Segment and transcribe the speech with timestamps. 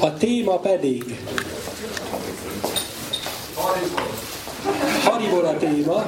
[0.00, 1.18] A téma pedig
[5.04, 6.06] Haribor a téma.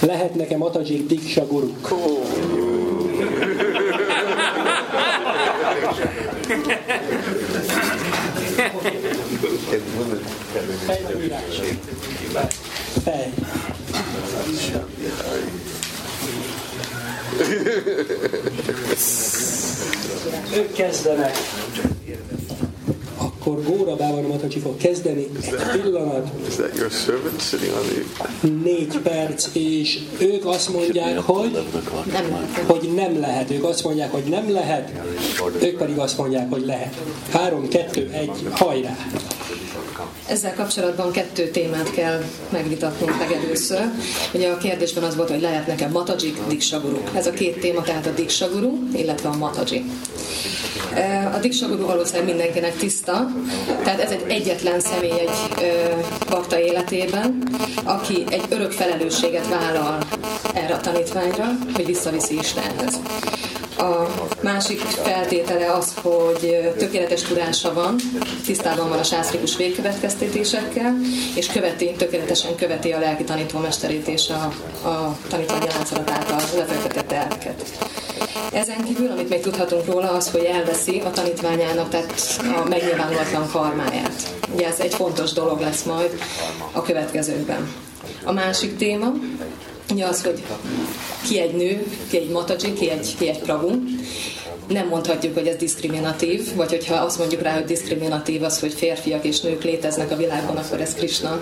[0.00, 1.88] Lehet nekem Atajik Diksa guruk.
[13.04, 13.32] Fej.
[20.56, 21.36] Ők kezdenek.
[23.46, 25.26] Akkor Góra Bávar Matacsi fog kezdeni.
[25.42, 26.28] Egy pillanat.
[26.48, 28.48] Is that your servant sitting on the...
[28.62, 31.50] Négy perc, és ők azt mondják, hogy
[32.12, 32.48] Nem.
[32.66, 33.50] hogy nem lehet.
[33.50, 34.92] Ők azt mondják, hogy nem lehet,
[35.62, 36.94] ők pedig azt mondják, hogy lehet.
[37.30, 38.96] Három, kettő, egy, hajrá!
[40.28, 43.84] Ezzel kapcsolatban kettő témát kell megvitatnunk legelőször.
[44.34, 46.98] Ugye a kérdésben az volt, hogy lehet nekem Matajik, Diksaguru.
[47.14, 49.84] Ez a két téma, tehát a Diksaguru, illetve a Mataji.
[50.94, 53.30] E, A Diksaguru valószínűleg mindenkinek tiszta,
[53.84, 55.94] tehát ez egy egyetlen személy egy ö,
[56.30, 57.42] bakta életében,
[57.84, 59.98] aki egy örök felelősséget vállal
[60.54, 63.00] erre a tanítványra, hogy visszaviszi Istenhez.
[63.78, 64.06] A
[64.40, 67.96] másik feltétele az, hogy tökéletes tudása van,
[68.44, 70.96] tisztában van a sásztrikus végkövetkeztetésekkel,
[71.34, 74.52] és követi, tökéletesen követi a lelki tanítómesterét és a,
[74.88, 76.83] a tanítványi láncolat által lefektetett.
[78.52, 82.14] Ezen kívül, amit még tudhatunk róla, az, hogy elveszi a tanítványának, tehát
[82.64, 84.34] a megnyilvánulatlan karmáját.
[84.54, 86.18] Ugye ez egy fontos dolog lesz majd
[86.72, 87.72] a következőkben.
[88.24, 89.12] A másik téma,
[89.92, 90.42] ugye az, hogy
[91.28, 93.70] ki egy nő, ki egy mataji, ki egy, ki egy pravu.
[94.68, 99.24] Nem mondhatjuk, hogy ez diszkriminatív, vagy hogyha azt mondjuk rá, hogy diszkriminatív az, hogy férfiak
[99.24, 101.40] és nők léteznek a világban, akkor ez Krishna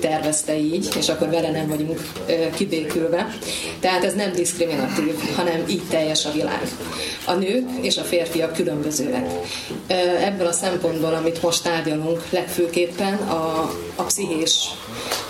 [0.00, 2.00] tervezte így, és akkor vele nem vagyunk
[2.54, 3.36] kibékülve.
[3.80, 6.68] Tehát ez nem diszkriminatív, hanem így teljes a világ.
[7.24, 9.26] A nők és a férfiak különbözőek.
[10.24, 14.68] Ebből a szempontból, amit most tárgyalunk, legfőképpen a, a pszichés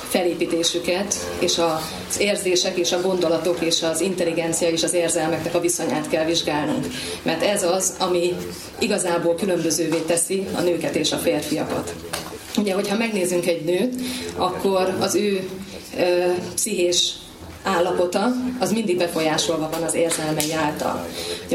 [0.08, 6.08] felépítésüket, és az érzések, és a gondolatok, és az intelligencia, és az érzelmeknek a viszonyát
[6.08, 6.86] kell vizsgálnunk.
[7.22, 8.36] Mert ez az, ami
[8.78, 11.94] igazából különbözővé teszi a nőket és a férfiakat.
[12.56, 13.94] Ugye, hogyha megnézzünk egy nőt,
[14.36, 15.48] akkor az ő
[15.98, 17.12] ö, pszichés
[17.66, 21.06] állapota, az mindig befolyásolva van az érzelmei által.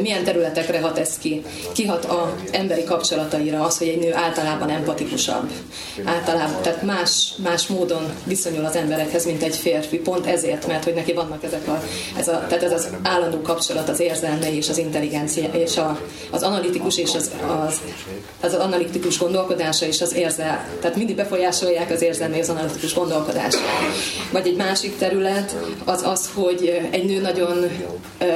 [0.02, 1.44] Milyen területekre hat ez ki?
[1.74, 5.52] Kihat a emberi kapcsolataira az, hogy egy nő általában empatikusabb.
[6.06, 9.98] Általában, tehát más, más módon viszonyul az emberekhez, mint egy férfi.
[9.98, 11.84] Pont ezért, mert hogy neki vannak ezek a,
[12.18, 16.00] ez a, tehát ez az állandó kapcsolat az érzelmei és az intelligencia, és a,
[16.32, 17.32] az analitikus és az,
[17.68, 17.82] az,
[18.42, 23.58] az, az analitikus gondolkodása és az érzel, tehát mindig befolyásolják az érzelmi az analitikus gondolkodást.
[24.32, 25.56] Vagy egy másik terület
[25.86, 27.70] az az, hogy egy nő nagyon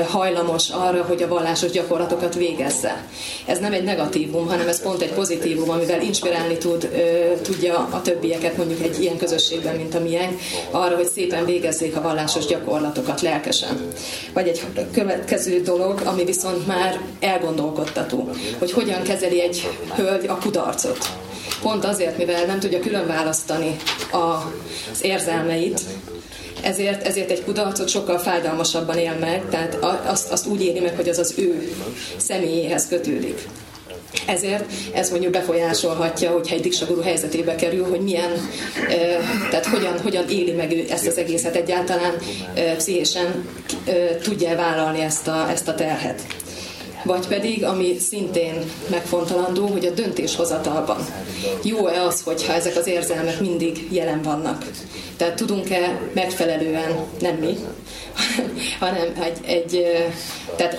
[0.07, 3.05] hajlamos arra, hogy a vallásos gyakorlatokat végezze.
[3.45, 6.89] Ez nem egy negatívum, hanem ez pont egy pozitívum, amivel inspirálni tud,
[7.41, 10.39] tudja a többieket, mondjuk egy ilyen közösségben, mint a miénk,
[10.71, 13.87] arra, hogy szépen végezzék a vallásos gyakorlatokat lelkesen.
[14.33, 14.61] Vagy egy
[14.91, 20.97] következő dolog, ami viszont már elgondolkodtató, hogy hogyan kezeli egy hölgy a kudarcot.
[21.61, 23.75] Pont azért, mivel nem tudja külön választani
[24.11, 25.81] az érzelmeit,
[26.61, 31.09] ezért, ezért egy kudarcot sokkal fájdalmasabban él meg, tehát azt, azt úgy éli meg, hogy
[31.09, 31.73] az az ő
[32.17, 33.47] személyéhez kötődik.
[34.27, 38.31] Ezért ez mondjuk befolyásolhatja, hogyha egy diksaguru helyzetébe kerül, hogy milyen,
[39.49, 42.13] tehát hogyan, hogyan éli meg ő ezt az egészet egyáltalán,
[42.77, 43.47] pszichésen
[44.23, 46.21] tudja vállalni ezt a, ezt a terhet
[47.05, 50.97] vagy pedig, ami szintén megfontolandó, hogy a döntéshozatalban
[51.63, 54.65] jó-e az, hogyha ezek az érzelmek mindig jelen vannak.
[55.17, 57.57] Tehát tudunk-e megfelelően, nem mi,
[58.79, 59.85] hanem egy, egy
[60.55, 60.77] tehát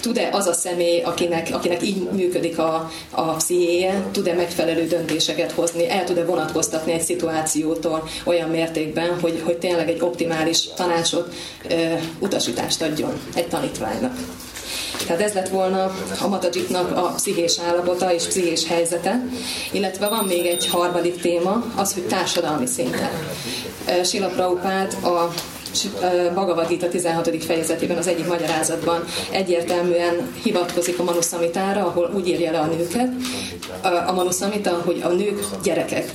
[0.00, 5.90] tud-e az a személy, akinek, akinek így működik a, a pszichéje, tud-e megfelelő döntéseket hozni,
[5.90, 11.34] el tud-e vonatkoztatni egy szituációtól olyan mértékben, hogy, hogy tényleg egy optimális tanácsot,
[12.18, 14.16] utasítást adjon egy tanítványnak.
[15.06, 19.24] Tehát ez lett volna a Matajiknak a pszichés állapota és pszichés helyzete,
[19.72, 23.10] illetve van még egy harmadik téma, az, hogy társadalmi szinten.
[24.04, 25.32] Sila Prabhupád a
[26.34, 27.44] Bhagavad Gita 16.
[27.44, 33.12] fejezetében az egyik magyarázatban egyértelműen hivatkozik a Manuszamitára, ahol úgy írja le a nőket,
[34.06, 36.10] a Manuszamita, hogy a nők gyerekek.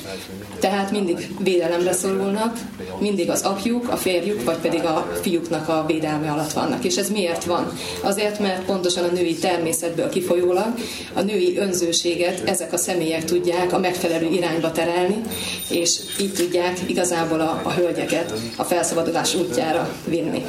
[0.59, 2.57] Tehát mindig védelemre szorulnak,
[2.99, 6.83] mindig az apjuk, a férjük, vagy pedig a fiúknak a védelme alatt vannak.
[6.83, 7.71] És ez miért van?
[8.01, 10.73] Azért, mert pontosan a női természetből kifolyólag
[11.13, 15.21] a női önzőséget ezek a személyek tudják a megfelelő irányba terelni,
[15.69, 20.45] és így tudják igazából a, a hölgyeket a felszabadulás útjára vinni.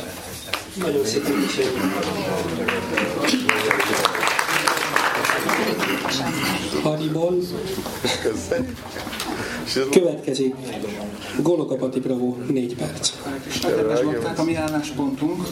[0.74, 1.72] Nagyon szépen köszönjük.
[6.82, 7.38] Hariból.
[9.90, 10.54] Következik
[11.42, 13.10] Golokapati Bravo 4 perc.
[13.60, 15.42] Kedves bakták, a mi álláspontunk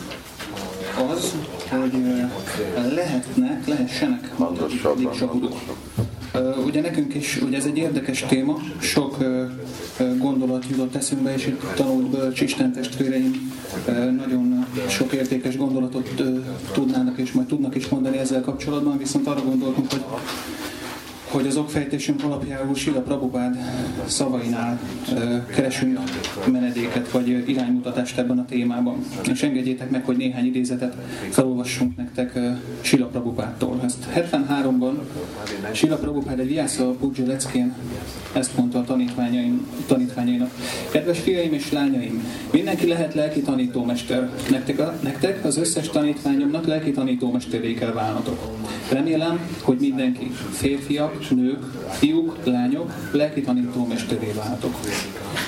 [1.13, 1.33] az,
[1.71, 1.93] hogy
[2.95, 4.31] lehetnek, lehessenek
[4.97, 5.55] diksaguruk.
[6.67, 9.17] Ugye nekünk is, ugye ez egy érdekes téma, sok
[10.19, 13.53] gondolat jutott eszünkbe, és itt tanult bölcs Isten testvéreim
[14.17, 16.23] nagyon sok értékes gondolatot
[16.73, 20.05] tudnának, és majd tudnak is mondani ezzel kapcsolatban, viszont arra gondoltunk, hogy
[21.33, 23.57] hogy az okfejtésünk alapjául Sila Prabhupád
[24.07, 24.81] szavainál
[25.55, 25.99] keresünk
[26.53, 29.05] menedéket vagy iránymutatást ebben a témában.
[29.31, 30.97] És engedjétek meg, hogy néhány idézetet
[31.31, 32.39] felolvassunk nektek
[32.81, 33.81] Sila Prabhupádtól.
[33.85, 34.93] Ezt 73-ban
[35.73, 37.75] Sila Prabhupád egy Vyasa Pujja leckén
[38.33, 40.51] ezt mondta a tanítványaim, tanítványainak.
[40.91, 44.31] Kedves fiaim és lányaim, mindenki lehet lelki tanítómester.
[44.51, 48.39] Nektek, a, nektek az összes tanítványomnak lelki tanítómesteré kell válnotok.
[48.91, 54.75] Remélem, hogy mindenki, férfiak, nők, fiúk, lányok, lelki tanítómesteré váltok.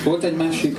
[0.05, 0.79] Volt egy másik,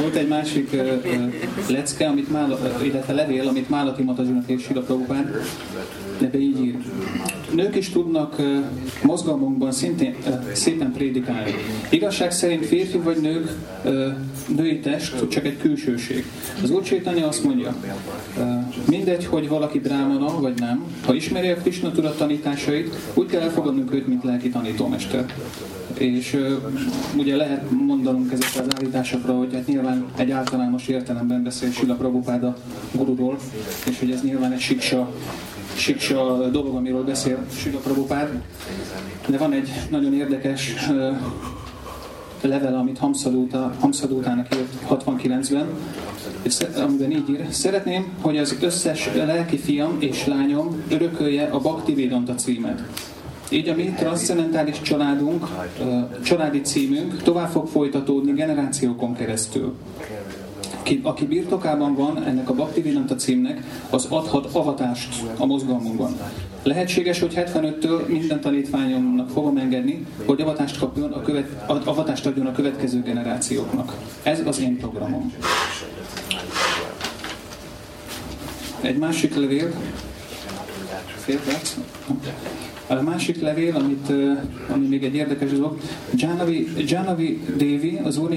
[0.00, 1.32] volt egy másik uh, uh,
[1.68, 5.30] lecke, amit Mála, uh, illetve levél, amit Málati Matazsunak és Sila Prabhupád,
[6.18, 6.76] de így ír.
[7.54, 8.64] Nők is tudnak uh,
[9.02, 10.16] mozgalmunkban szintén
[10.52, 11.54] szépen prédikálni.
[11.90, 13.50] Igazság szerint férfi vagy nők
[14.56, 16.24] női test csak egy külsőség.
[16.62, 17.74] Az Úr Csétanya azt mondja,
[18.38, 18.44] uh,
[18.88, 23.94] mindegy, hogy valaki brámana vagy nem, ha ismeri a Krishna tudat tanításait, úgy kell elfogadnunk
[23.94, 25.24] őt, mint lelki tanítómester.
[26.02, 26.38] És
[27.16, 32.56] ugye lehet mondanunk ezekre az állításokra, hogy hát nyilván egy általános értelemben beszél Sila Prabhupáda
[32.92, 33.38] gururól,
[33.88, 35.12] és hogy ez nyilván egy siksa
[35.74, 38.42] siksa dolog, amiről beszél Sila Prabhupád.
[39.26, 40.74] De van egy nagyon érdekes
[42.40, 42.98] levele, amit
[43.78, 45.66] Hamszadótának írt 69-ben,
[46.84, 52.34] amiben így ír, szeretném, hogy az összes lelki fiam és lányom örökölje a Bhakti Vedanta
[52.34, 52.82] címet.
[53.52, 55.48] Így a mi transzcendentális családunk,
[56.24, 59.74] családi címünk tovább fog folytatódni generációkon keresztül.
[60.82, 66.16] Ki, aki birtokában van ennek a Bhaktivedanta címnek, az adhat avatást a mozgalmunkban.
[66.62, 72.52] Lehetséges, hogy 75-től minden tanítványomnak fogom engedni, hogy avatást, kapjon a követ, avatást adjon a
[72.52, 73.96] következő generációknak.
[74.22, 75.32] Ez az én programom.
[78.80, 79.72] Egy másik levél,
[81.16, 81.74] fél perc.
[82.98, 84.12] A másik levél, amit,
[84.68, 85.78] ami még egy érdekes dolog,
[86.14, 88.30] Janavi, Janavi Devi, az Úr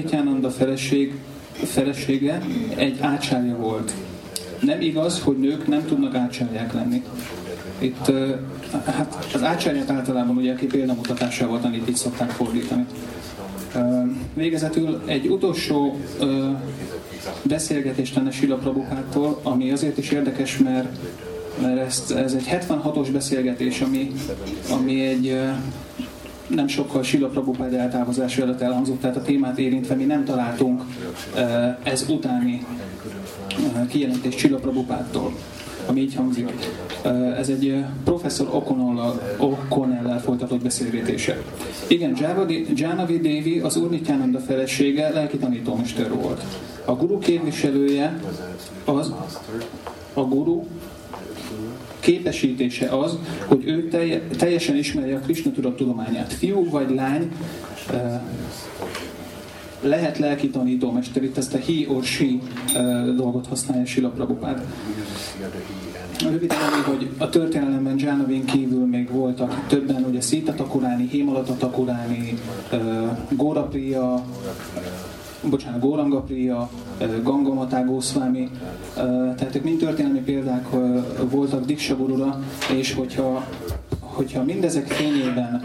[0.50, 1.14] feleség,
[1.52, 2.42] felesége
[2.76, 3.92] egy ácsárja volt.
[4.60, 7.02] Nem igaz, hogy nők nem tudnak ácsárják lenni.
[7.78, 8.12] Itt
[8.84, 12.86] hát az ácsárját általában ugye, aki példamutatásával tanít, így szokták fordítani.
[14.34, 16.00] Végezetül egy utolsó
[17.42, 18.58] beszélgetést lenne Sila
[19.42, 20.88] ami azért is érdekes, mert
[21.60, 24.12] mert ezt, ez egy 76-os beszélgetés, ami,
[24.70, 25.40] ami egy
[26.46, 30.82] nem sokkal Sila Prabhupád eltávozása előtt elhangzott, tehát a témát érintve mi nem találtunk
[31.82, 32.66] ez utáni
[33.88, 35.32] kijelentést Sila Prabhupádtól
[35.86, 36.52] ami így hangzik.
[37.36, 38.48] Ez egy professzor
[39.38, 41.42] O'Connell-el folytatott beszélgetése.
[41.86, 42.16] Igen,
[42.74, 46.42] Janavi Devi az Úr Nityananda felesége lelki tanítómester volt.
[46.84, 48.20] A guru képviselője
[48.84, 49.12] az,
[50.14, 50.64] a guru
[52.06, 53.88] képesítése az, hogy ő
[54.36, 56.32] teljesen ismeri a Krishna tudományát.
[56.32, 57.32] Fiú vagy lány,
[59.80, 62.26] lehet lelki tanítómester, itt ezt a he or she
[63.16, 64.64] dolgot használja Sila Prabhupád.
[66.30, 72.38] Röviden hogy a történelemben Jánavin kívül még voltak többen, ugye Szita Takuráni, Hémalata Takuráni,
[73.30, 74.24] Górapriya,
[75.50, 76.70] bocsánat, Górangapriya,
[77.22, 78.50] Gangamatá Gószvámi,
[79.36, 80.66] tehát ők mind történelmi példák
[81.30, 83.46] voltak Diksagurura, és hogyha,
[84.00, 85.64] hogyha mindezek fényében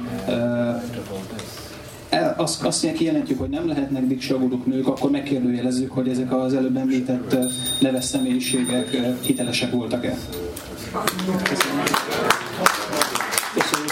[2.35, 7.35] azt, azt kijelentjük, hogy nem lehetnek diksaguruk nők, akkor megkérdőjelezzük, hogy ezek az előbb említett
[7.79, 8.89] neves személyiségek
[9.21, 10.17] hitelesek voltak-e.
[11.43, 12.50] Köszönöm.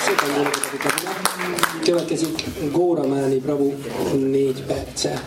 [0.10, 0.51] Szépen,
[1.84, 3.74] Következik Góra Máni Bravo
[4.13, 5.24] négy perce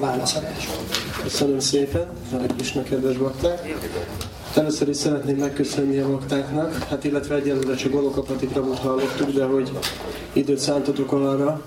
[0.00, 0.68] válaszadás.
[1.22, 3.74] Köszönöm szépen, Hare Krishna kedves bakták.
[4.54, 9.70] Először is szeretném megköszönni a baktáknak, hát illetve egyelőre csak Golokapati Prabut hallottuk, de hogy
[10.32, 11.62] időt szántatok arra,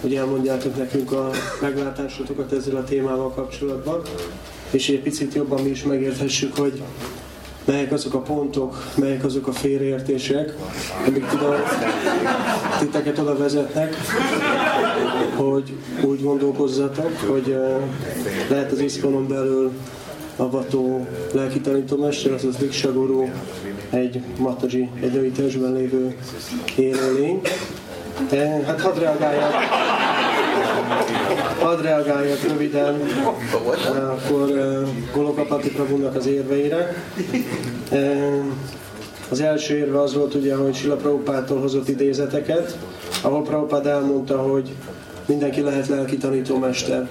[0.00, 1.30] hogy elmondjátok nekünk a
[1.60, 4.02] meglátásotokat ezzel a témával kapcsolatban,
[4.70, 6.82] és egy picit jobban mi is megérthessük, hogy
[7.66, 10.54] melyek azok a pontok, melyek azok a félreértések,
[11.06, 11.54] amik tudom,
[12.78, 13.96] titeket oda vezetnek,
[15.36, 17.56] hogy úgy gondolkozzatok, hogy
[18.48, 19.72] lehet az iszkonon belül
[20.36, 23.28] avató lelki tanítómester, azaz Diksaguru,
[23.90, 26.16] egy Mataji, egy női testben lévő
[26.76, 27.40] élőlény.
[28.66, 29.52] Hát hadd reagáljak,
[31.60, 33.00] hadd reagáljak röviden
[34.10, 34.48] akkor
[35.14, 36.94] Golokapati Prabhunak az érveire.
[39.28, 42.76] Az első érve az volt ugye, hogy Sila Prabhupától hozott idézeteket,
[43.22, 44.74] ahol Prabhupád elmondta, hogy
[45.26, 47.08] mindenki lehet lelki tanítómester.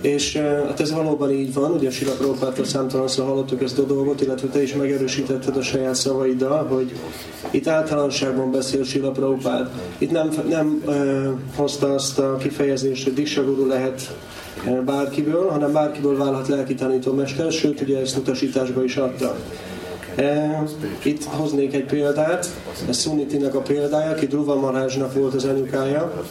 [0.00, 4.48] És hát ez valóban így van, ugye Sila Prabhupától számtalanszor hallottuk ezt a dolgot, illetve
[4.48, 6.92] te is megerősítetted a saját szavaiddal, hogy
[7.50, 9.68] itt általánosságban beszél Sila Prabhupád.
[9.98, 10.92] Itt nem, nem e,
[11.56, 14.16] hozta azt a kifejezést, hogy Diksaguru lehet
[14.84, 19.36] bárkiből, hanem bárkiből válhat lelki tanítómester, sőt ugye ezt utasításba is adta.
[21.02, 22.48] Itt hoznék egy példát,
[22.88, 26.24] ez Sunitinek a példája, aki Dhruva Marázsnak volt az anyukája,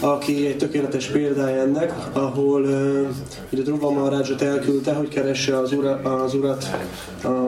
[0.00, 2.62] aki egy tökéletes példája ennek, ahol
[3.52, 5.90] ugye Dhruva Maharajot elküldte, hogy keresse az, ura,
[6.22, 6.76] az urat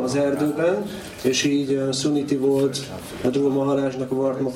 [0.02, 0.86] az erdőben,
[1.22, 2.80] és így Suniti volt
[3.24, 4.50] a Dhruva Maharajnak a Vartma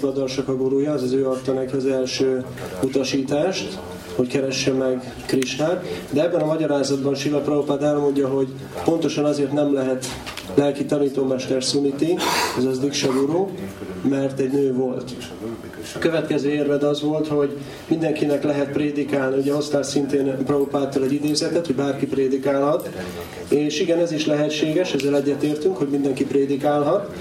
[0.47, 2.45] a gurúja, az ő adta neki az első
[2.83, 3.79] utasítást,
[4.17, 5.85] hogy keresse meg Krishnát.
[6.11, 8.49] De ebben a magyarázatban Sila Prabhupád elmondja, hogy
[8.85, 10.07] pontosan azért nem lehet
[10.55, 12.17] lelki tanítómester Suniti,
[12.59, 13.49] azaz Diksha Guru,
[14.09, 15.15] mert egy nő volt.
[15.99, 17.57] Következő érved az volt, hogy
[17.89, 19.39] mindenkinek lehet prédikálni.
[19.39, 22.89] Ugye hoztál szintén Prabhupától egy idézetet, hogy bárki prédikálhat.
[23.49, 27.13] És igen, ez is lehetséges, ezzel egyetértünk, hogy mindenki prédikálhat.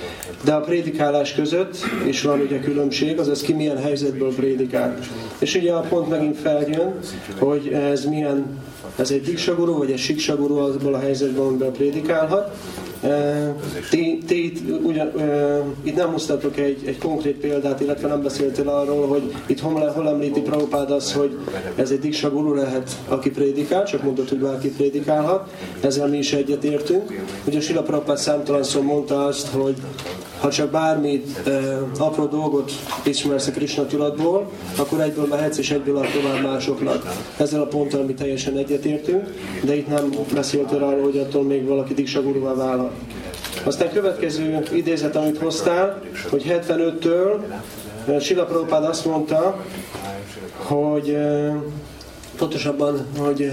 [0.43, 4.97] De a prédikálás között is van ugye különbség, azaz ki milyen helyzetből prédikál.
[5.39, 6.93] És ugye a pont megint feljön,
[7.39, 8.61] hogy ez milyen
[8.95, 12.51] ez egy diksagurú, vagy egy siksagurú azból a helyzetben, amiben prédikálhat.
[13.89, 15.11] Ti, ti itt, ugyan,
[15.83, 20.09] itt nem hoztatok egy, egy konkrét példát, illetve nem beszéltél arról, hogy itt hol, hol
[20.09, 21.37] említi Prabhupád az, hogy
[21.75, 25.49] ez egy diksa guru lehet, aki prédikál, csak mondott, hogy bárki prédikálhat.
[25.81, 27.23] Ezzel mi is egyetértünk.
[27.45, 29.75] Ugye Sila Prabhupád számtalanszor mondta azt, hogy
[30.43, 32.71] ha csak bármit eh, apró dolgot
[33.03, 37.13] ismersz a Krishna tudatból, akkor egyből mehetsz és egyből ad tovább másoknak.
[37.37, 39.33] Ezzel a ponttal mi teljesen egyetértünk,
[39.63, 42.91] de itt nem beszéltél arról, hogy attól még valaki diksagurúvá válhat.
[43.63, 47.39] Aztán következő idézet, amit hoztál, hogy 75-től
[48.19, 49.63] Sila Prabhupád azt mondta,
[50.57, 51.17] hogy
[52.37, 53.51] pontosabban, hogy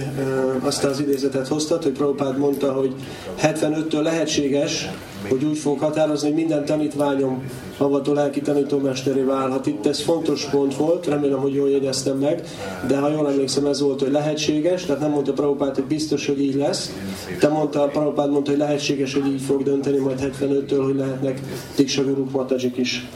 [0.60, 2.94] azt az idézetet hoztat, hogy Prabhupád mondta, hogy
[3.42, 4.90] 75-től lehetséges,
[5.28, 7.42] hogy úgy fog határozni, hogy minden tanítványom
[7.78, 9.66] avató lelki tanítómesteré válhat.
[9.66, 12.42] Itt ez fontos pont volt, remélem, hogy jól jegyeztem meg,
[12.88, 16.40] de ha jól emlékszem, ez volt, hogy lehetséges, tehát nem mondta Prabhupád, hogy biztos, hogy
[16.40, 16.92] így lesz.
[17.40, 21.40] De mondta, Prabhupád mondta, hogy lehetséges, hogy így fog dönteni majd 75-től, hogy lehetnek
[21.76, 23.08] Diksha Guruk Matajik is.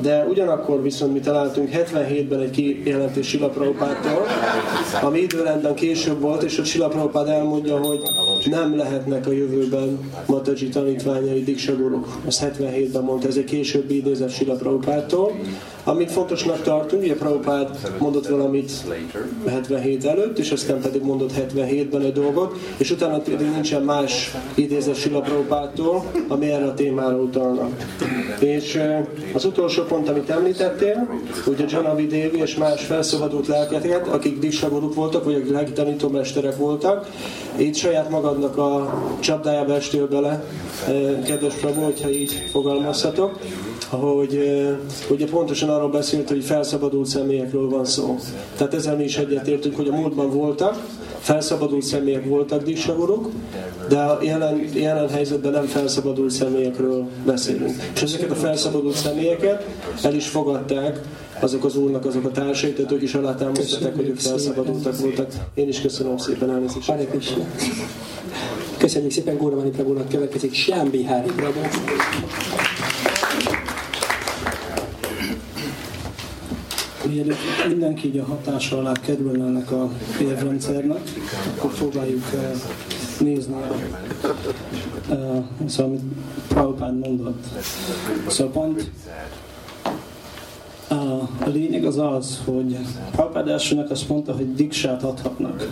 [0.00, 4.26] De ugyanakkor viszont mi találtunk 77-ben egy kijelentés Sila Prabhupádtól,
[5.02, 8.02] ami időrendben később volt, és a Sila Prabhupád elmondja, hogy
[8.44, 12.18] nem lehetnek a jövőben Mataji tanítványai diksaguruk.
[12.26, 15.32] Ez 77-ben mondta, ez egy későbbi idézet Sila Prabhupádtól.
[15.88, 18.72] Amit fontosnak tartunk, ugye Prabhupád mondott valamit
[19.46, 24.94] 77 előtt, és aztán pedig mondott 77-ben egy dolgot, és utána pedig nincsen más idézet
[24.94, 27.68] Sila Prabhupádtól, ami erre a témára utalna.
[28.40, 28.80] És
[29.34, 31.08] az utolsó pont, amit említettél,
[31.46, 37.06] ugye Janavi Devi és más felszabadult lelkeket, akik disaguruk voltak, vagy akik lelki tanítómesterek voltak,
[37.56, 40.44] itt saját magadnak a csapdájába estél bele,
[41.24, 43.38] kedves Prabhu, hogyha így fogalmazhatok,
[43.88, 44.40] hogy
[45.10, 48.18] ugye pontosan arról beszélt, hogy felszabadult személyekről van szó.
[48.56, 50.82] Tehát ezzel mi is egyetértünk, hogy a múltban voltak,
[51.18, 53.30] felszabadult személyek voltak díszsagorok,
[53.88, 57.82] de a jelen, jelen helyzetben nem felszabadult személyekről beszélünk.
[57.94, 59.66] És ezeket a felszabadult személyeket
[60.02, 61.00] el is fogadták
[61.40, 65.32] azok az úrnak azok a társai, tehát ők is alátámasztották, hogy ők felszabadultak voltak.
[65.54, 66.92] Én is köszönöm szépen elnézést.
[68.78, 71.30] Köszönjük szépen Góramani Prabhunak, következik Sian Bihari
[77.18, 81.00] mielőtt mindenki így a hatása alá kerülne ennek a érvrendszernek,
[81.56, 82.40] akkor próbáljuk uh,
[83.20, 83.66] nézni a,
[85.66, 86.02] szóval, amit
[86.48, 87.46] Prabhupád mondott.
[88.26, 88.90] Szóval pont
[90.90, 92.76] uh, a lényeg az az, hogy
[93.10, 95.68] Prabhupád elsőnek azt mondta, hogy diksát adhatnak.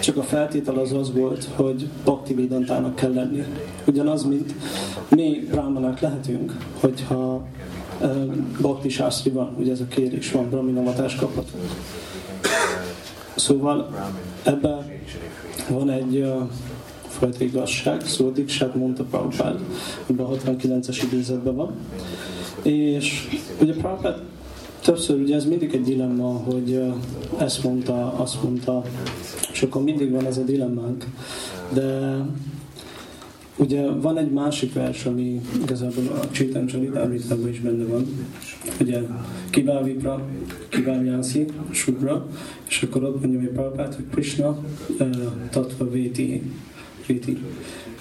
[0.00, 3.44] Csak a feltétel az az volt, hogy Bhakti Vedantának kell lenni.
[3.86, 4.54] Ugyanaz, mint
[5.08, 7.46] mi brahmanák lehetünk, hogyha
[8.60, 11.50] Bhakti Sászri van, ugye ez a kérés van, Brahminavatás kaphat.
[13.34, 13.90] Szóval
[14.42, 15.00] ebben
[15.70, 16.32] van egy
[17.08, 19.58] fajta igazság, szóval Diksát mondta Prabhupád,
[20.10, 21.72] ebben a 69-es idézetben van.
[22.62, 23.28] És
[23.60, 24.22] ugye Prabhupád
[24.82, 26.82] többször ugye ez mindig egy dilemma, hogy
[27.38, 28.82] ezt mondta, azt mondta,
[29.52, 31.04] és akkor mindig van ez a dilemmánk.
[31.72, 32.16] De
[33.62, 38.06] Ugye van egy másik vers, ami igazából a Csitan Csalitávitában is benne van.
[38.80, 39.00] Ugye
[39.50, 40.26] Kivál Vipra,
[40.68, 42.26] Kivál Jánsi, Subra,
[42.68, 44.58] és akkor ott mondja, hogy Prabhupát, hogy Krishna
[44.98, 45.08] uh,
[45.50, 46.42] tatva véti.
[47.06, 47.38] véti.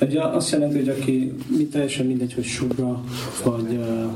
[0.01, 3.03] Ugye azt jelenti, hogy aki mi teljesen mindegy, hogy Subra
[3.44, 4.12] vagy uh,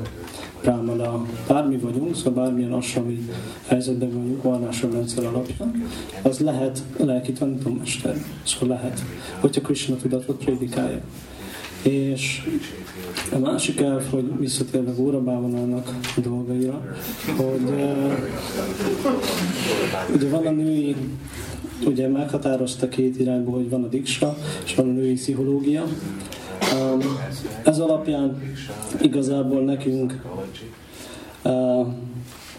[0.61, 3.29] Brahmana, bármi vagyunk, szóval bármilyen asrami
[3.67, 5.83] helyzetben vagyunk, vallásom rendszer alapján,
[6.21, 8.15] az lehet lelki tanítómester.
[8.43, 9.03] Szóval lehet,
[9.39, 11.01] hogyha Krishna tudatot prédikálja.
[11.85, 12.49] És
[13.33, 16.95] a másik elv, hogy visszatérve Góra Bávonának a dolgaira,
[17.37, 17.61] hogy
[20.13, 20.95] ugye van a női
[21.85, 25.83] ugye meghatározta két irányból, hogy van a diksa, és van a női pszichológia.
[26.73, 27.01] Um,
[27.63, 28.41] ez alapján
[29.01, 30.21] igazából nekünk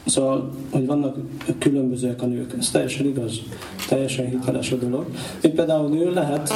[0.06, 1.16] Szóval, hogy vannak
[1.58, 3.40] különbözőek a nők, ez teljesen igaz,
[3.88, 5.06] teljesen hiteles a dolog.
[5.40, 6.52] Én például nő lehet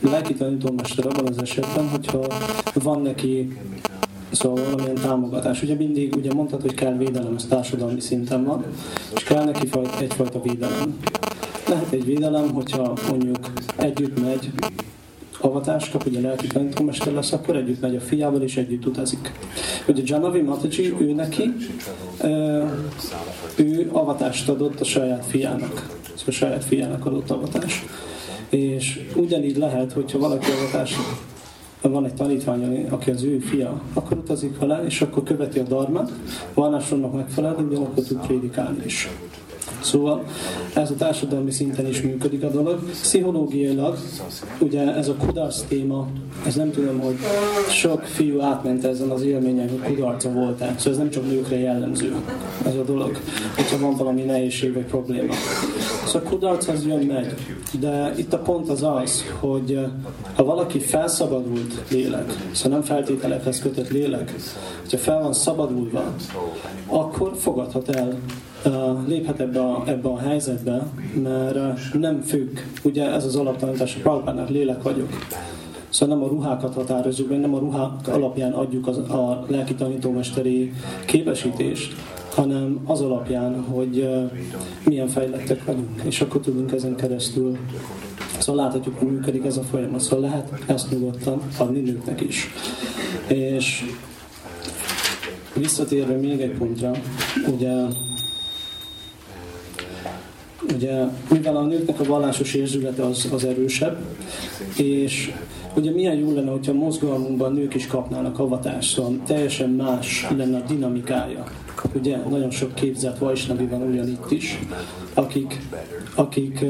[0.00, 2.26] lelki tanítómester abban az esetben, hogyha
[2.74, 3.56] van neki
[4.30, 5.62] Szóval valamilyen támogatás.
[5.62, 8.64] Ugye mindig ugye mondtad, hogy kell védelem, ez társadalmi szinten van,
[9.14, 9.68] és kell neki
[10.00, 10.98] egyfajta védelem.
[11.68, 14.50] Lehet egy védelem, hogyha mondjuk együtt megy
[15.40, 19.32] avatást kap, ugye lelki tanítómester lesz, akkor együtt megy a fiával, és együtt utazik.
[19.86, 21.54] Ugye Janavi Mataji, ő neki,
[23.56, 25.98] ő avatást adott a saját fiának.
[26.02, 27.84] Szóval a saját fiának adott avatást.
[28.48, 30.96] És ugyanígy lehet, hogyha valaki avatás
[31.80, 36.12] van egy tanítvány, aki az ő fia, akkor utazik vele, és akkor követi a darmát,
[36.54, 39.08] vallásonnak megfelelően, ugyanakkor tud prédikálni is.
[39.80, 40.24] Szóval
[40.74, 42.90] ez a társadalmi szinten is működik a dolog.
[42.90, 43.98] Pszichológiailag,
[44.58, 46.08] ugye ez a kudarc téma,
[46.46, 47.16] ez nem tudom, hogy
[47.70, 50.74] sok fiú átment ezen az élményen, hogy kudarca volt-e.
[50.76, 52.14] Szóval ez nem csak nőkre jellemző,
[52.66, 53.18] ez a dolog,
[53.56, 55.34] hogyha van valami nehézség vagy probléma.
[56.08, 57.34] Szóval a kudarc az jön meg,
[57.80, 59.86] de itt a pont az az, hogy
[60.34, 64.34] ha valaki felszabadult lélek, szóval nem feltételekhez kötött lélek,
[64.80, 66.14] hogyha fel van szabadulva,
[66.86, 68.18] akkor fogadhat el
[69.06, 70.86] léphet ebbe a, ebbe a helyzetbe,
[71.22, 75.08] mert nem függ, ugye ez az alaptanítás, a Prabhupának lélek vagyok.
[75.88, 80.72] Szóval nem a ruhákat határozzuk meg, nem a ruhák alapján adjuk az, a lelki tanítómesteri
[81.04, 81.94] képesítést,
[82.34, 84.08] hanem az alapján, hogy
[84.84, 87.56] milyen fejlettek vagyunk, és akkor tudunk ezen keresztül
[88.38, 92.50] Szóval láthatjuk, hogy működik ez a folyamat, szóval lehet ezt nyugodtan adni nőknek is.
[93.26, 93.84] És
[95.54, 96.90] visszatérve még egy pontra,
[97.52, 97.72] ugye
[100.74, 103.96] Ugye, mivel a nőknek a vallásos érzülete az, az erősebb,
[104.76, 105.32] és
[105.74, 110.62] ugye milyen jó lenne, hogyha mozgalmunkban nők is kapnának avatást, szóval teljesen más lenne a
[110.66, 111.44] dinamikája.
[111.94, 114.58] Ugye nagyon sok képzett vajsnavi van ugyanitt is,
[115.14, 115.60] akik,
[116.14, 116.64] akik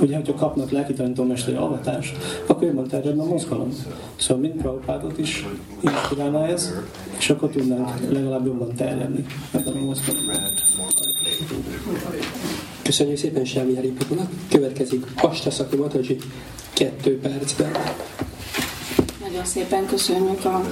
[0.00, 3.68] ugye, hogyha kapnak lelkitanítómesteri avatást, akkor jobban terjedne a mozgalom.
[4.16, 5.46] Szóval mind Prabhupádot is
[5.80, 6.72] inspirálna ez,
[7.18, 10.40] és akkor tudnánk legalább jobban terjedni ebben a mozgalomban.
[12.82, 14.30] Köszönjük szépen Sámi Haripukunak.
[14.50, 16.18] Következik Astaszaki Mataji
[16.72, 17.70] kettő percben.
[19.20, 20.62] Nagyon szépen köszönjük a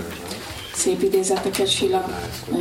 [0.74, 2.08] szép idézeteket Sila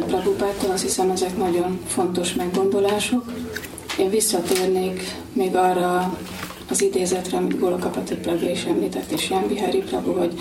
[0.07, 0.71] Prabhupától.
[0.71, 3.31] Azt hiszem, ezek nagyon fontos meggondolások.
[3.99, 6.17] Én visszatérnék még arra
[6.69, 10.39] az idézetre, amit Golokapati Prabhu is említett, és Jan Bihari Prabhu, hogy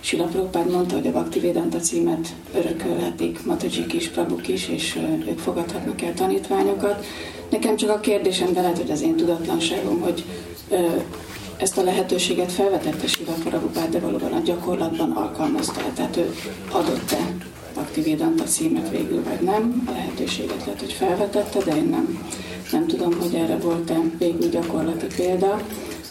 [0.00, 5.38] Sila Prabhupád mondta, hogy a Bhakti Vedanta címet örökölhetik Matajik is, Prabhuk is, és ők
[5.38, 7.04] fogadhatnak el tanítványokat.
[7.50, 10.24] Nekem csak a kérdésem, lehet, hogy az én tudatlanságom, hogy
[11.62, 16.34] ezt a lehetőséget felvetette Siva Prabhupád, de valóban a gyakorlatban alkalmazta Tehát ő
[16.70, 17.34] adott-e
[17.96, 19.82] Vedanta címet végül, vagy nem.
[19.86, 22.28] A lehetőséget lehet, hogy felvetette, de én nem,
[22.72, 25.60] nem tudom, hogy erre volt-e végül gyakorlati példa.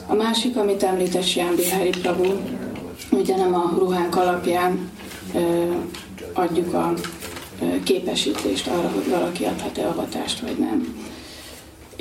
[0.07, 2.33] A másik, amit említett Sian Bihari Prabhu,
[3.11, 4.89] ugye nem a ruhánk alapján
[5.33, 5.39] ö,
[6.33, 6.93] adjuk a
[7.61, 11.00] ö, képesítést arra, hogy valaki adhat-e avatást, vagy nem.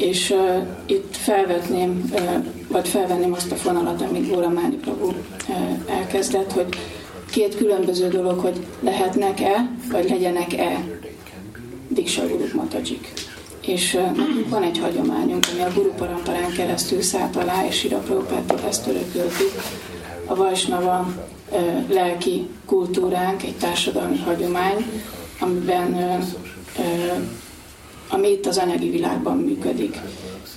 [0.01, 5.15] És uh, itt felvetném, uh, vagy felvenném azt a fonalat, amit Góra Máni Prabhu uh,
[5.87, 6.67] elkezdett, hogy
[7.31, 10.85] két különböző dolog, hogy lehetnek-e, vagy legyenek-e
[11.89, 13.13] Diksa Guru Matajik.
[13.67, 18.69] És uh, van egy hagyományunk, ami a Guru Paramparán keresztül szállt alá, és Ira Prabhupától
[18.69, 19.53] ezt örököltük.
[20.27, 21.15] A Vajsnava
[21.51, 24.87] uh, lelki kultúránk, egy társadalmi hagyomány,
[25.41, 26.25] amiben uh,
[26.79, 27.23] uh,
[28.11, 29.97] ami itt az anyagi világban működik.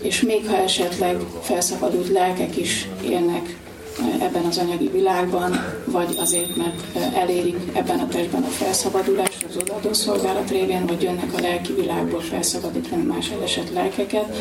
[0.01, 3.57] És még ha esetleg felszabadult lelkek is élnek
[3.99, 5.51] eh, ebben az anyagi világban,
[5.85, 11.01] vagy azért, mert eh, elérik ebben a testben a felszabadulást az odaadó szolgálat révén, vagy
[11.01, 14.35] jönnek a lelki világból felszabadítani más elesett lelkeket,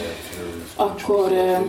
[0.76, 1.60] akkor eh,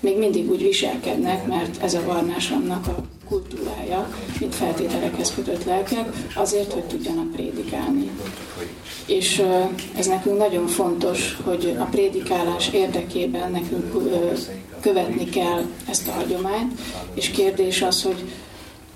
[0.00, 4.08] még mindig úgy viselkednek, mert ez a varnás annak a kultúrája,
[4.40, 8.10] mint feltételekhez kötött lelkek, azért, hogy tudjanak prédikálni.
[9.06, 9.42] És
[9.96, 13.92] ez nekünk nagyon fontos, hogy a prédikálás érdekében nekünk
[14.80, 16.80] követni kell ezt a hagyományt,
[17.14, 18.24] és kérdés az, hogy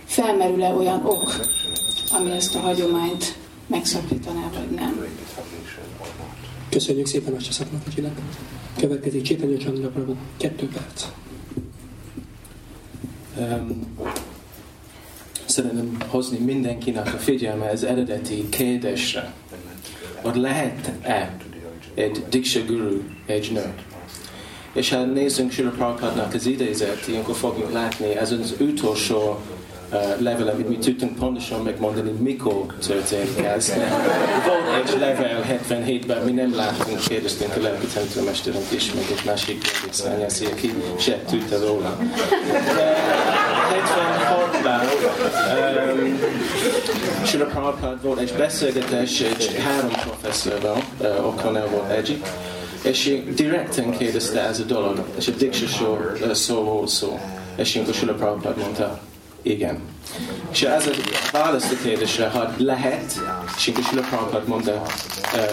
[0.05, 1.35] felmerül-e olyan ok,
[2.18, 5.07] ami ezt a hagyományt megszakítaná, vagy nem.
[6.68, 8.18] Köszönjük szépen a Szakmapacsinak.
[8.77, 10.14] Következik Csépenyő Csandra Prabhu.
[10.37, 11.05] Kettő perc.
[13.37, 13.97] Um,
[15.53, 19.33] szeretném hozni mindenkinek a figyelme az eredeti kérdésre,
[20.23, 21.37] hogy lehet-e
[21.95, 23.73] egy Diksha Guru egy nő?
[24.73, 29.41] És ha nézzünk Sri Prabhupádnak az idézet, ilyenkor fogjuk látni, ez az utolsó
[29.93, 33.73] uh, level, amit mi tudtunk pontosan megmondani, mikor történik ez.
[34.47, 39.65] Volt egy level 77-ben, mi nem láttunk, kérdeztünk a lelki templommesterünk is, meg egy másik
[39.91, 41.99] szányászi, aki se tudta róla.
[42.77, 43.12] De
[44.62, 46.18] 76-ban um,
[47.25, 52.27] Sula Prabhupád volt egy beszélgetés egy három professzorral, uh, O'Connell volt egyik,
[52.83, 57.20] és direkten kérdezte ez a dolog, és a Diksha szó volt szó.
[57.57, 59.01] És ilyenkor Sula Prabhupád mondta,
[59.42, 59.92] igen.
[60.51, 60.91] És ez a
[61.33, 63.21] válasz a kérdésre, hogy lehet,
[63.57, 64.83] és inkább Sula Prabhupád mondta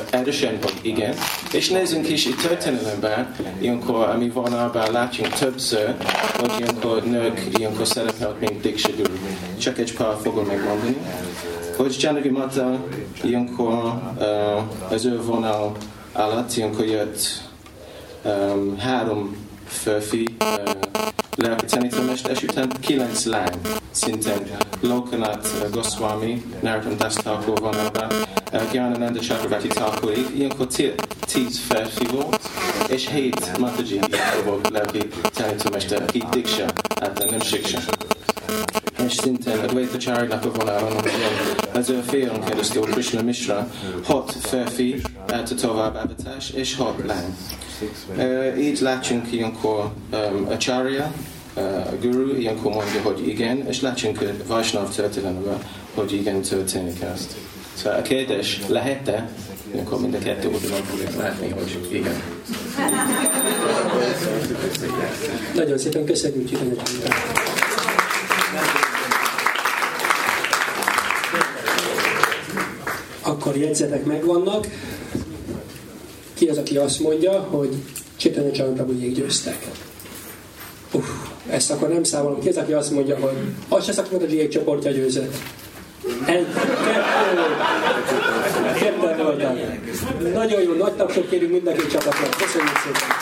[0.09, 1.15] erősen, hogy igen.
[1.51, 5.95] És nézzünk is itt történelemben, ilyenkor, ami van abban látjunk többször,
[6.39, 9.13] hogy ilyenkor nők ilyenkor szerepelt, mint Diksha Guru.
[9.57, 10.97] Csak egy pár fogom megmondani.
[11.77, 12.85] Hogy Janavi Mata
[13.23, 14.01] ilyenkor
[14.89, 15.75] az ő vonal
[16.11, 17.41] alatt ilyenkor jött
[18.23, 20.71] um, három férfi uh,
[21.35, 23.59] lelki tanítómester, és utána kilenc lány
[23.99, 28.11] szintén Lokanath Goswami, Narottam Thakur van ebben,
[28.71, 30.67] Gyanananda Chakravarti Thakurig, ilyenkor
[31.25, 32.49] tíz férfi volt,
[32.87, 33.99] és hét Mataji
[34.45, 36.65] volt lelki tanítómester, akik Diksha,
[36.99, 37.79] hát nem Shiksha
[39.05, 40.93] és szintén Advaita Charnak a vonalon,
[41.73, 43.71] az ő fion keresztül Krishna Mishra,
[44.03, 47.35] hat férfi állt tovább avatás, és hat lány.
[48.17, 51.11] Uh, így látsunk ilyenkor um, Acharya,
[51.53, 55.61] a guru ilyenkor mondja, hogy igen, és látsunk a Vaisnav történelemben,
[55.93, 57.35] hogy igen, történik ezt.
[57.73, 59.29] Szóval a kérdés lehet-e,
[59.73, 62.21] ilyenkor mind a kettő oldalon látni, hogy igen.
[65.55, 66.77] Nagyon szépen köszönjük, hogy
[73.21, 74.67] Akkor jegyzetek megvannak.
[76.33, 77.75] Ki az, aki azt mondja, hogy
[78.15, 79.67] Csétanya Csalantabujék győztek?
[80.91, 81.07] Uff,
[81.51, 82.39] ezt akkor nem számolom.
[82.39, 83.35] Ki az, aki azt mondja, hogy
[83.67, 85.35] azt se szakmát a G1 csoportja győzött?
[86.25, 86.47] Egy,
[88.79, 90.31] kettő, kettő.
[90.33, 92.29] Nagyon jó, nagy tapsot kérünk mindenki csapatnak.
[92.29, 93.18] Köszönjük szépen!